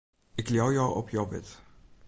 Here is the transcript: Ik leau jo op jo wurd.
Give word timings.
Ik 0.35 0.49
leau 0.49 0.71
jo 0.77 0.85
op 0.99 1.07
jo 1.13 1.23
wurd. 1.29 1.49